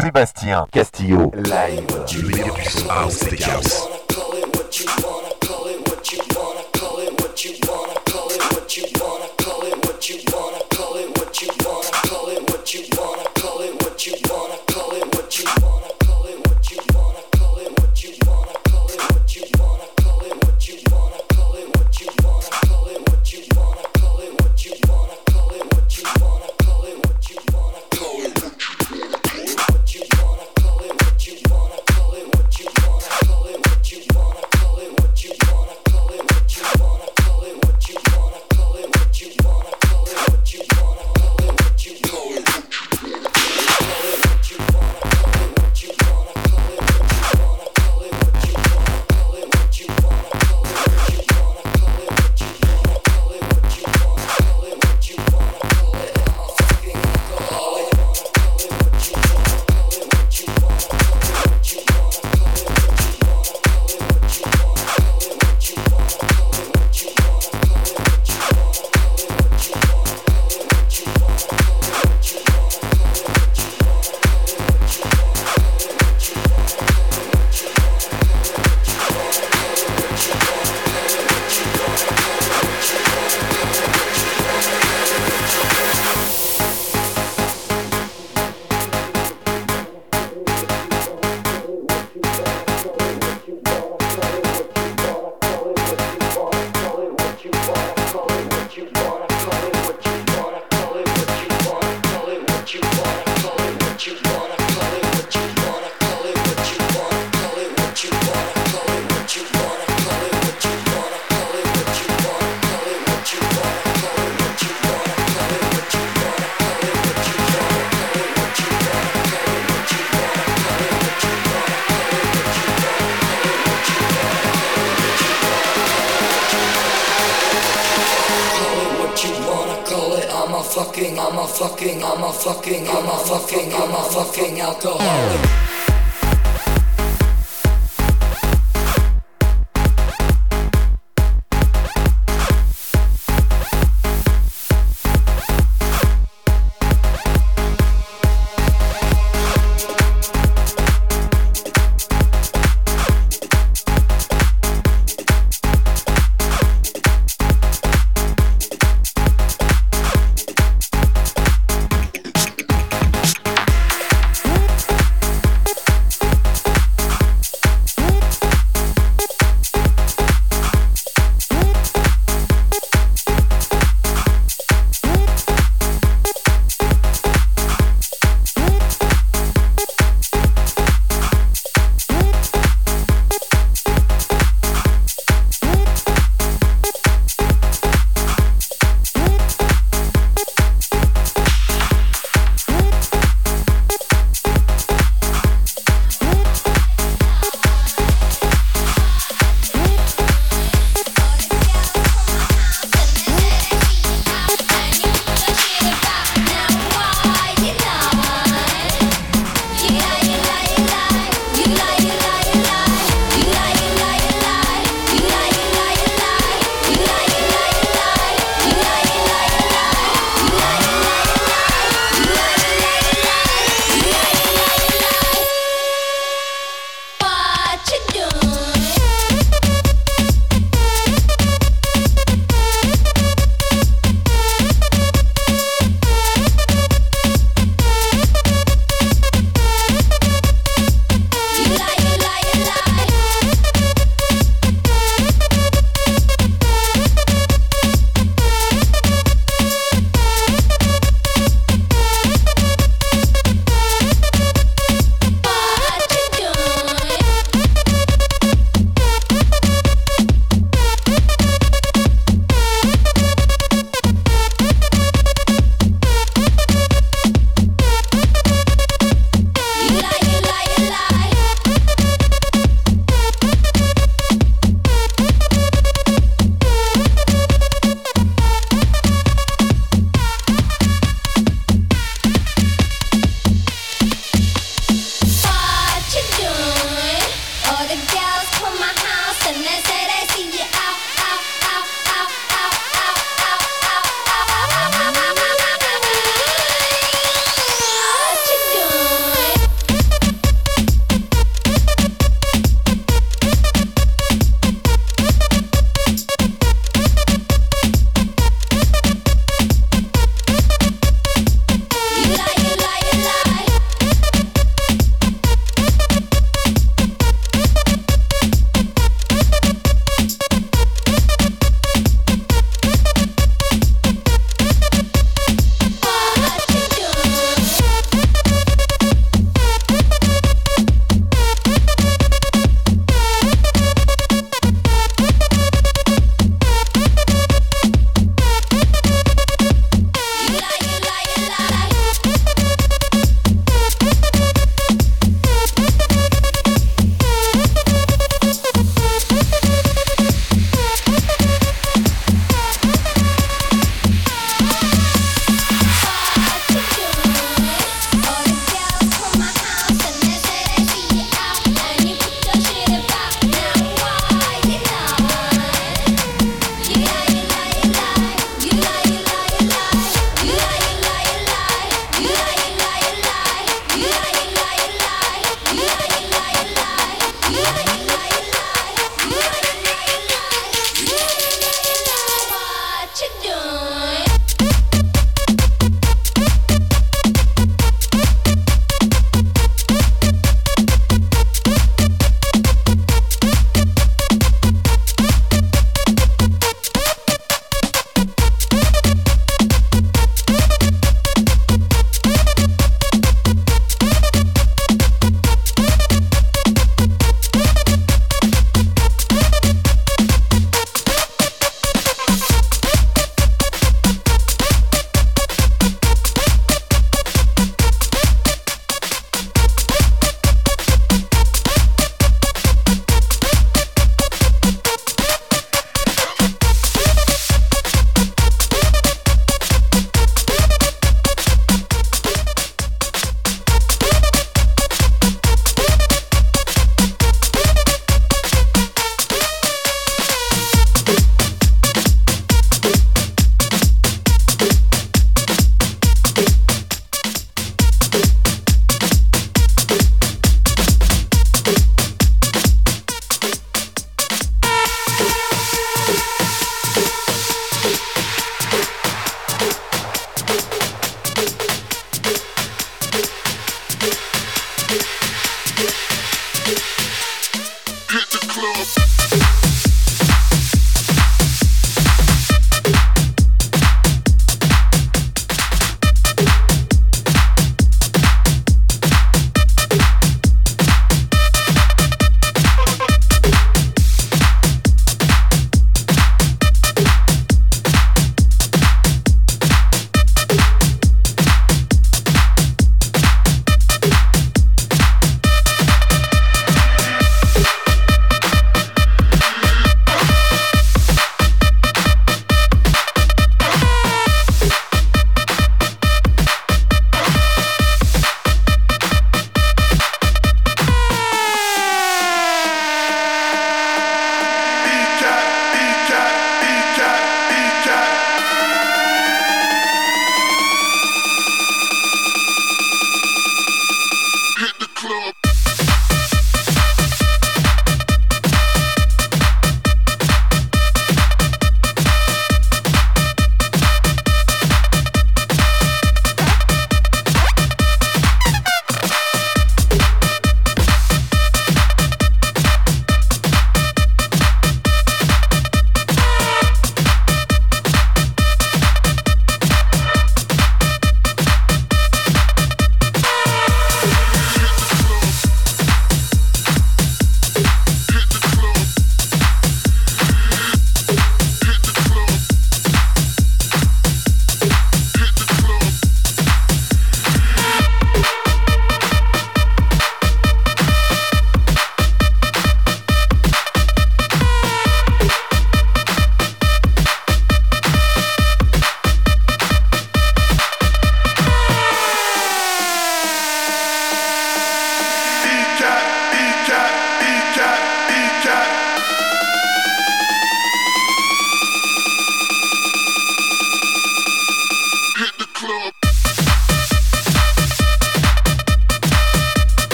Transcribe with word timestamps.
Sébastien 0.00 0.66
Castillo 0.72 1.30
live. 1.34 1.86
Du 2.08 2.24
meilleur 2.24 2.54
du 2.54 2.64
son 2.64 2.88
house 2.88 3.22
et 3.24 3.44
house. 3.44 3.88
fucking, 20.72 21.01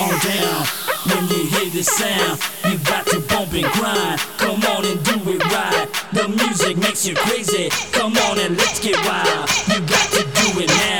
on 0.00 0.18
down. 0.24 0.66
When 1.04 1.28
you 1.28 1.46
hear 1.46 1.70
this 1.70 1.86
sound, 1.86 2.40
you 2.64 2.78
got 2.78 3.06
to 3.06 3.20
bump 3.20 3.52
and 3.52 3.66
grind. 3.76 4.20
Come 4.38 4.62
on 4.72 4.84
and 4.84 5.02
do 5.04 5.16
it 5.30 5.44
right. 5.52 5.88
The 6.12 6.28
music 6.28 6.76
makes 6.78 7.06
you 7.06 7.14
crazy. 7.14 7.68
Come 7.92 8.16
on 8.16 8.38
and 8.38 8.56
let's 8.56 8.80
get 8.80 8.96
wild. 9.04 9.48
You 9.68 9.80
got 9.86 10.08
to 10.16 10.22
do 10.22 10.60
it 10.60 10.68
now. 10.68 10.99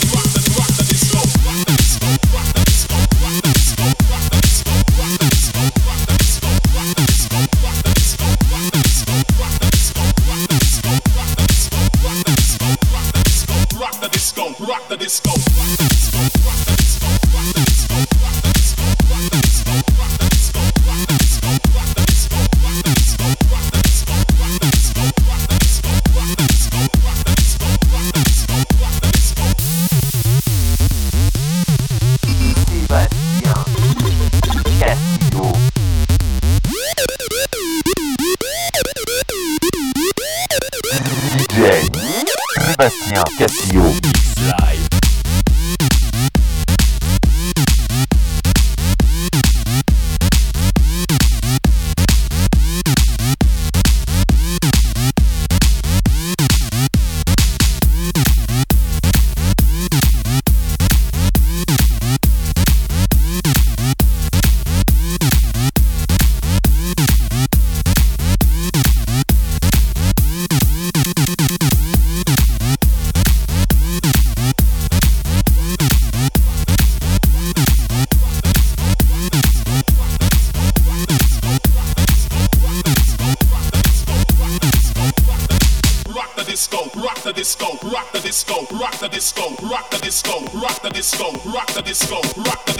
disco, 90.11 90.41
rock 90.59 90.81
the 90.81 90.89
disco, 90.89 91.31
rock 91.51 91.67
the 91.67 91.81
disco, 91.81 92.15
rock 92.43 92.65
the 92.65 92.70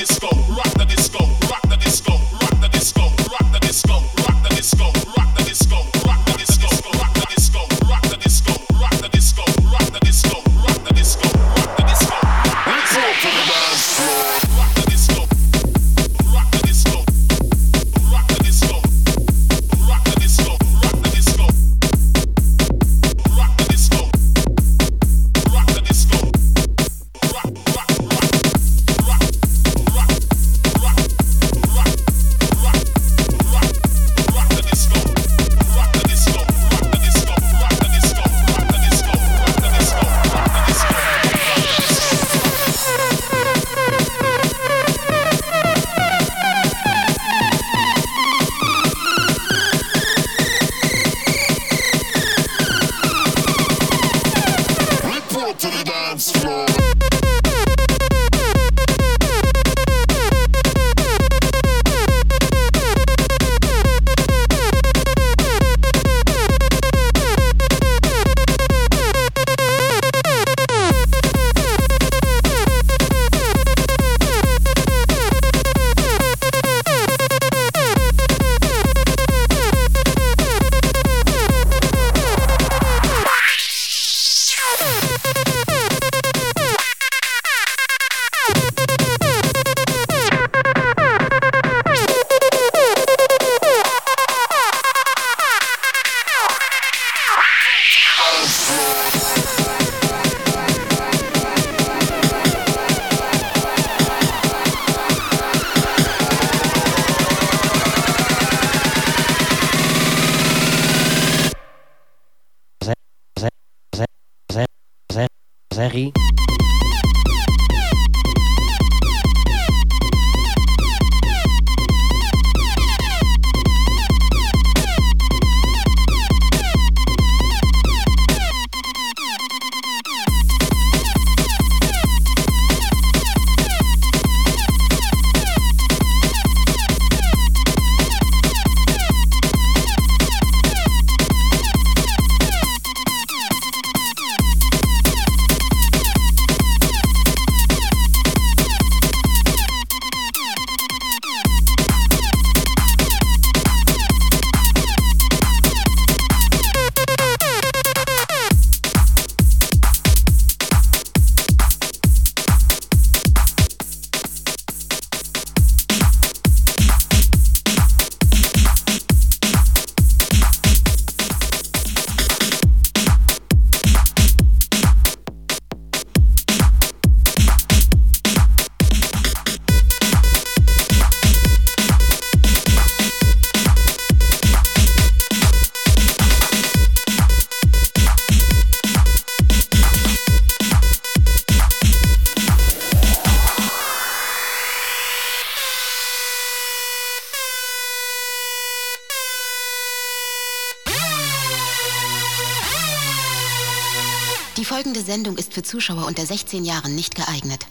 Diese 205.02 205.14
Sendung 205.14 205.36
ist 205.38 205.56
für 205.56 205.64
Zuschauer 205.64 206.06
unter 206.06 206.24
16 206.24 206.64
Jahren 206.64 206.94
nicht 206.94 207.16
geeignet. 207.16 207.66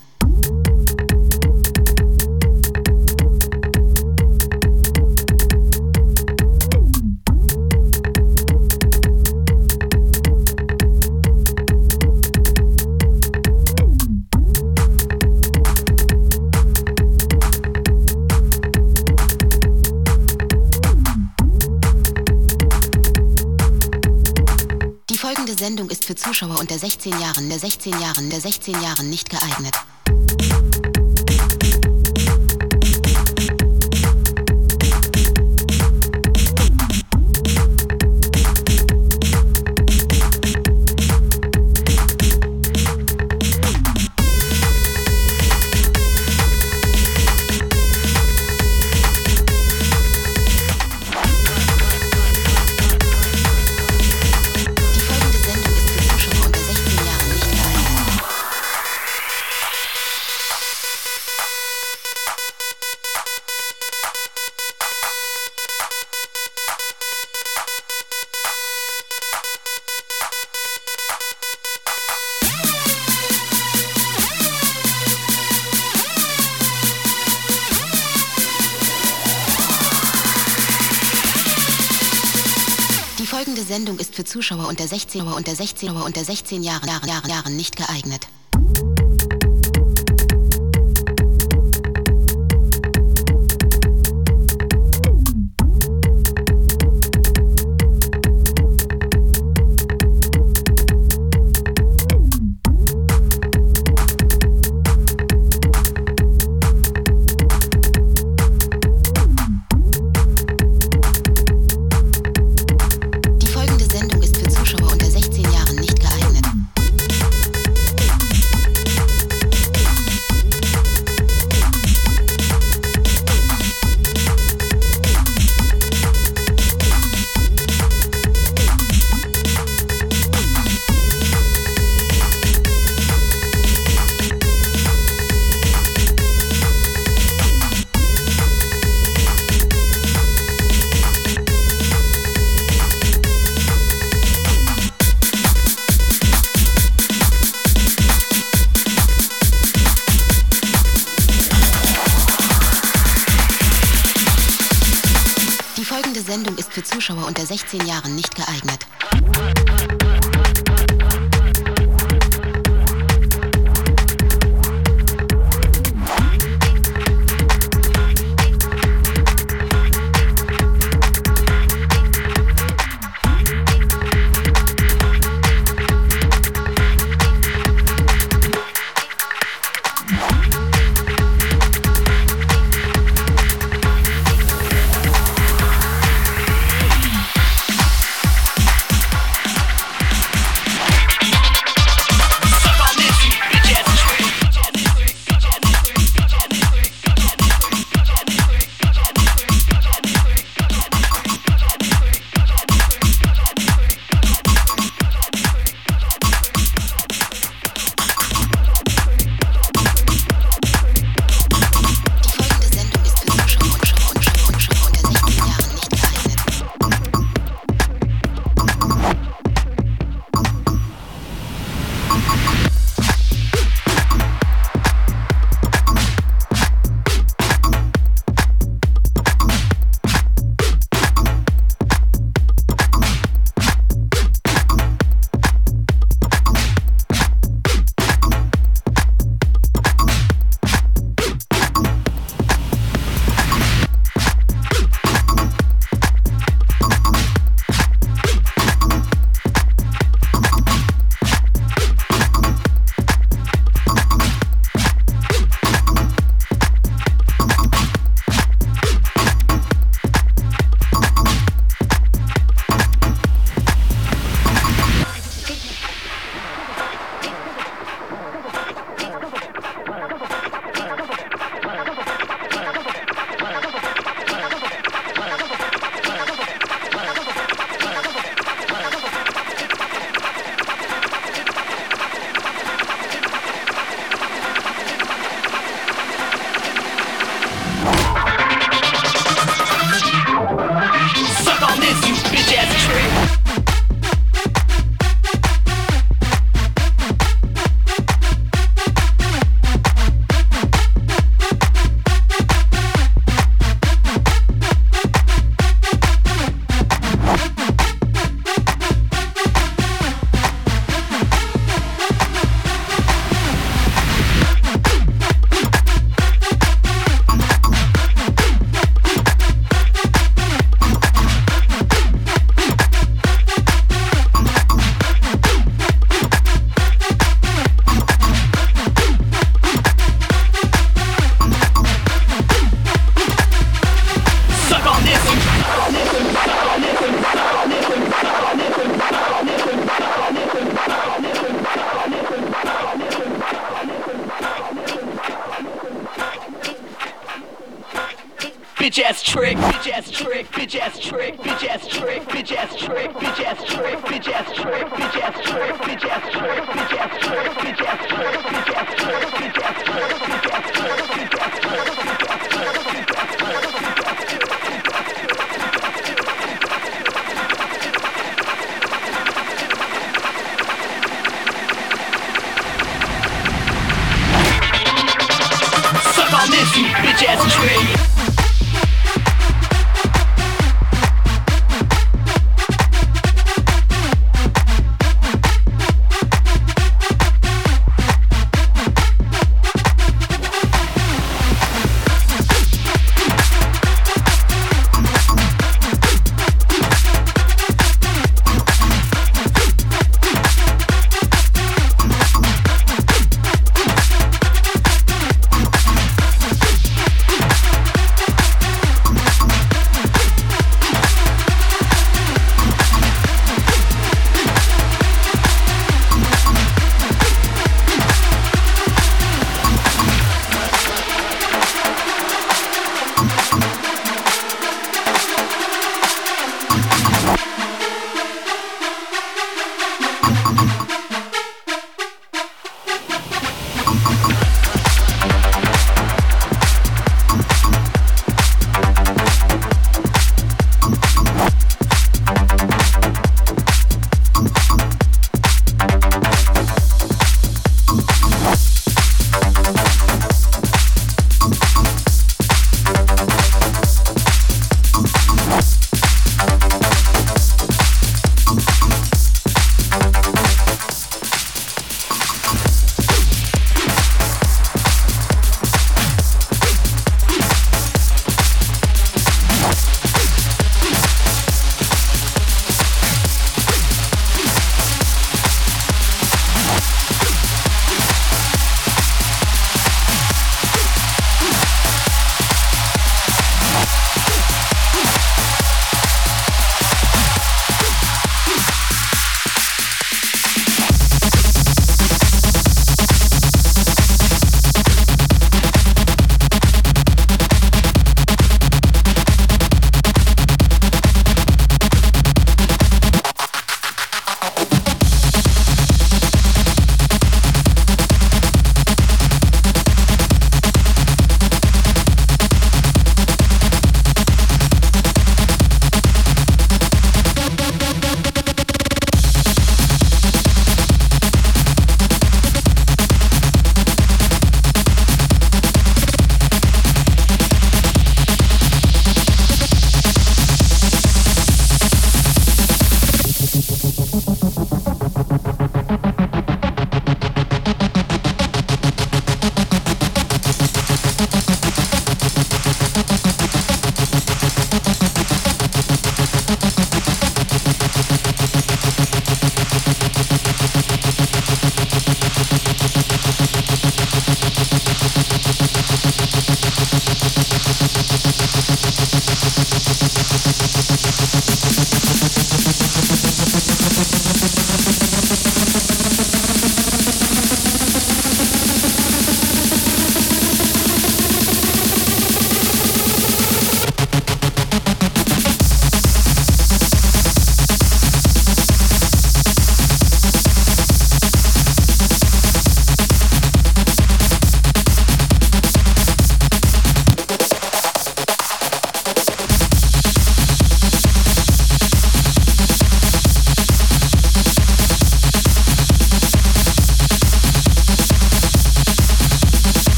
für 26.11 26.16
Zuschauer 26.16 26.59
unter 26.59 26.77
16 26.77 27.20
Jahren, 27.20 27.49
der 27.49 27.61
16 27.61 27.92
Jahren, 28.01 28.31
der 28.31 28.40
16 28.40 28.83
Jahren 28.83 29.09
nicht 29.11 29.31
geeignet. 29.31 29.77
ist 84.01 84.15
für 84.15 84.25
Zuschauer 84.25 84.67
unter 84.67 84.89
16 84.89 85.21
unter 85.21 85.55
16 85.55 85.91
unter 85.91 86.25
16 86.25 86.63
Jahren 86.63 86.89
Jahren 86.89 87.09
Jahren 87.09 87.31
Jahren 87.31 87.57
nicht 87.57 87.77
geeignet. 87.77 88.27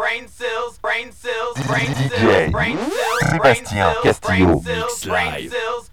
brain 0.00 0.26
cells, 0.28 0.78
brain 0.78 1.12
cells, 1.12 1.56
brain 1.66 1.94
cells, 1.94 2.50
brain 2.50 2.78
cells, 2.78 3.38
brain 3.38 3.64
cells, 4.64 5.04
brain 5.04 5.50
cells, 5.50 5.89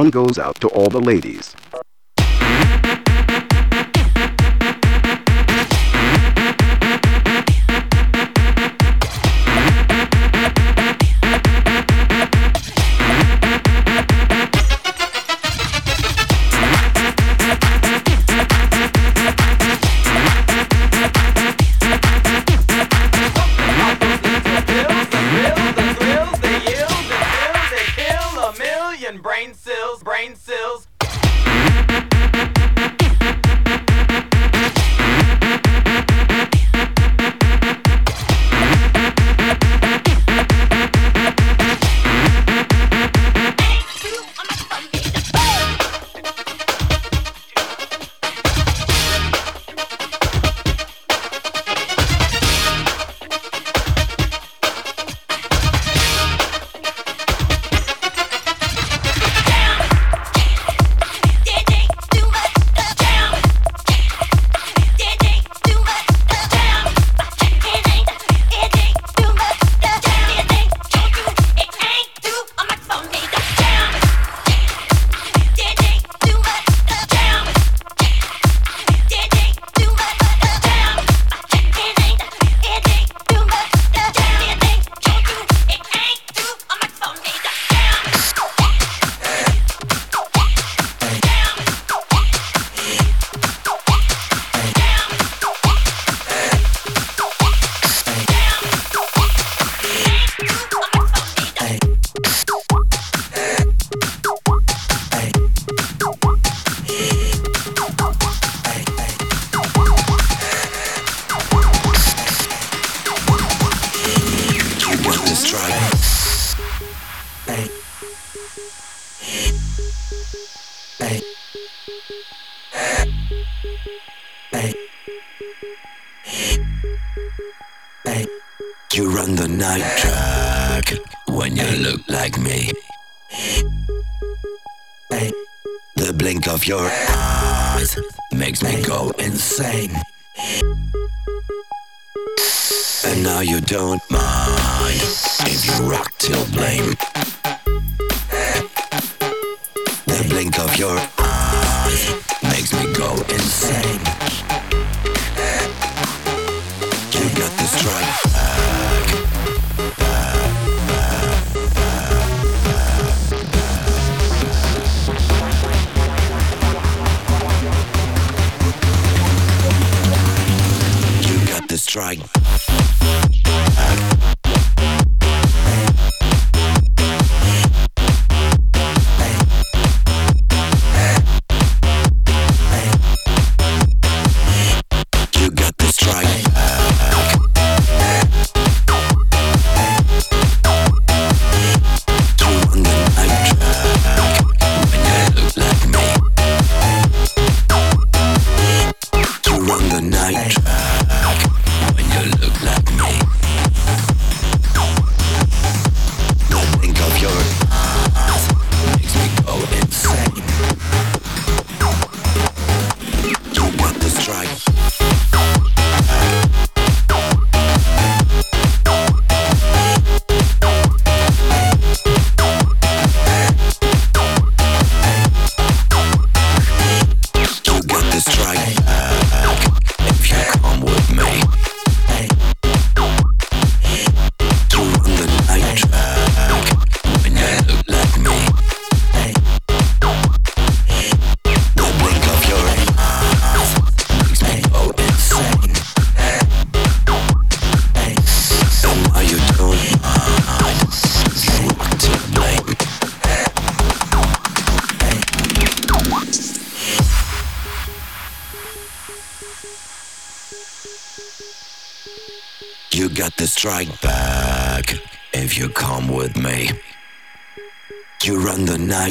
one 0.00 0.08
goes 0.08 0.38
out 0.38 0.58
to 0.62 0.66
all 0.68 0.88
the 0.88 0.98
ladies. 0.98 1.49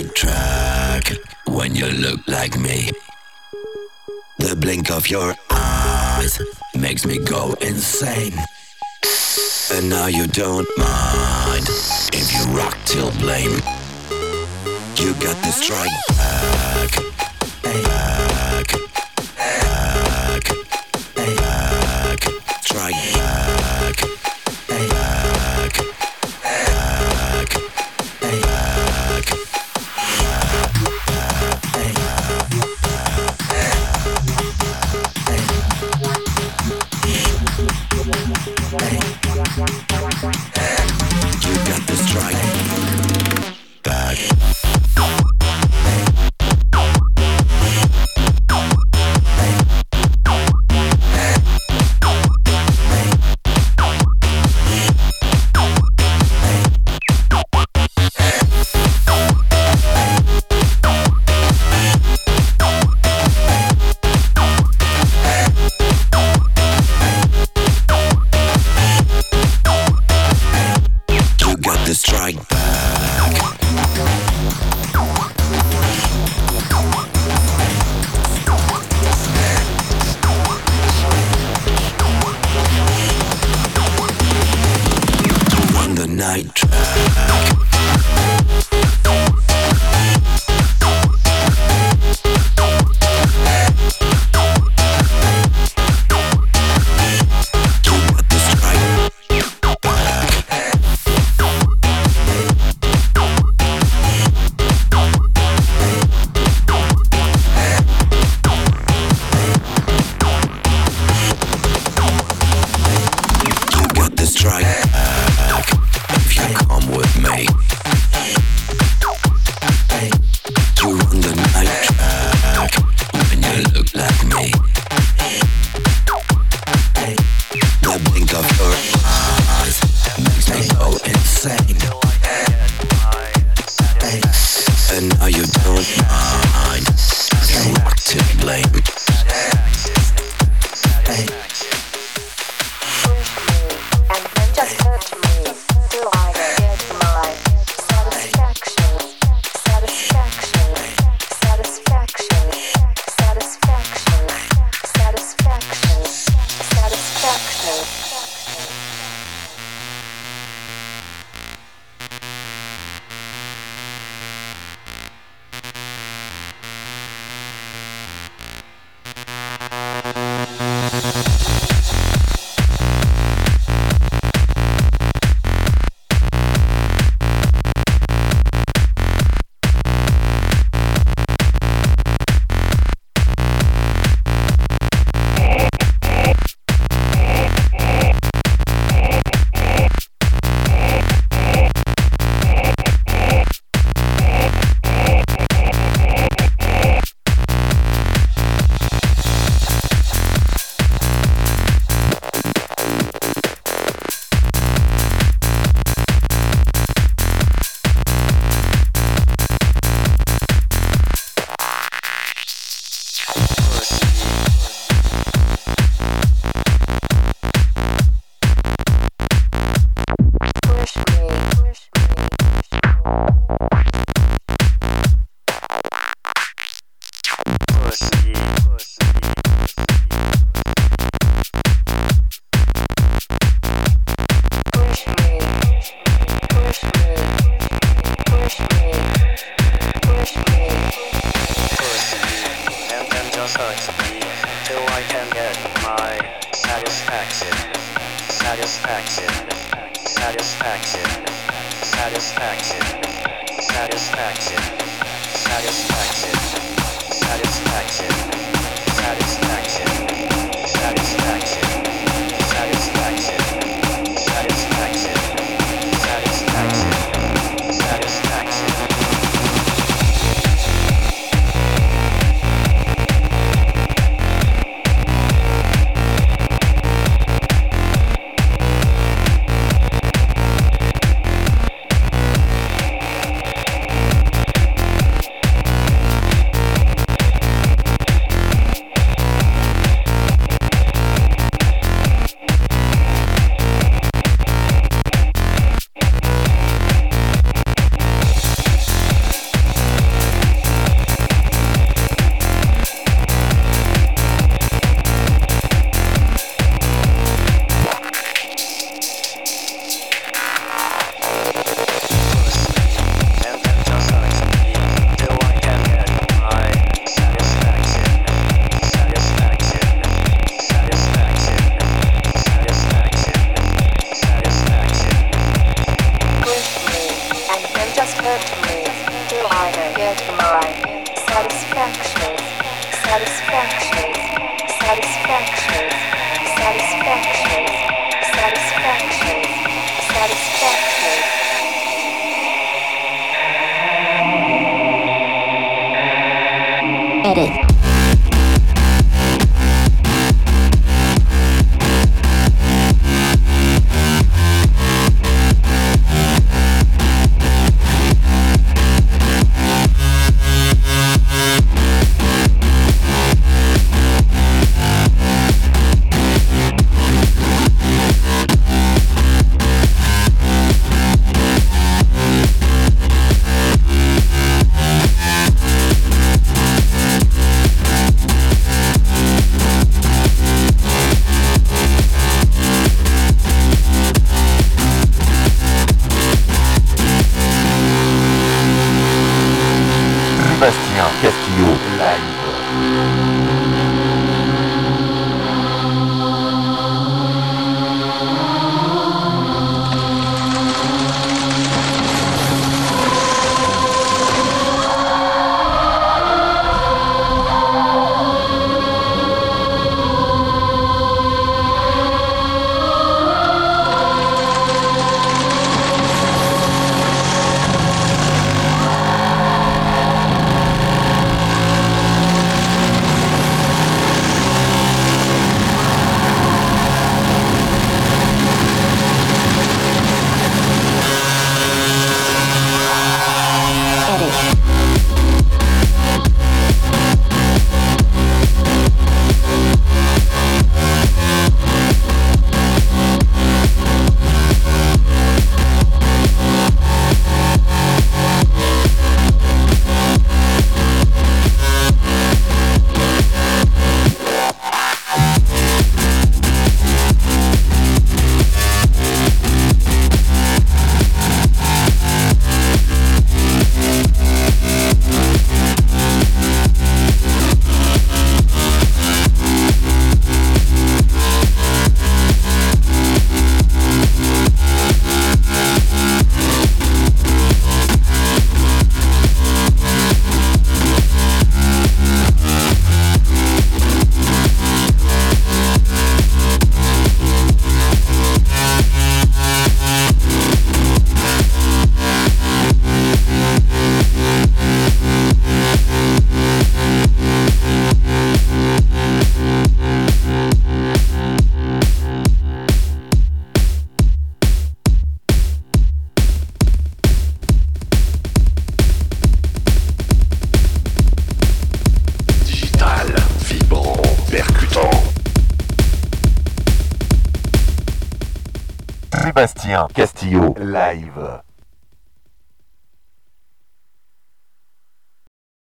right 0.03 0.15
track 0.15 1.13
when 1.47 1.75
you 1.75 1.87
look 1.87 2.19
like 2.27 2.57
me. 2.57 2.89
The 4.37 4.55
blink 4.55 4.91
of 4.91 5.09
your 5.09 5.35
eyes 5.49 6.39
makes 6.75 7.05
me 7.05 7.17
go 7.17 7.53
insane. 7.61 8.37
And 9.73 9.89
now 9.89 10.07
you 10.07 10.27
don't 10.27 10.67
mind 10.77 11.67
if 12.13 12.33
you 12.33 12.57
rock 12.57 12.77
till 12.85 13.11
blame. 13.19 13.61
You 14.95 15.13
got 15.15 15.37
the 15.43 15.51
strike 15.51 15.89
back. 16.17 16.91
Hey. 17.63 18.18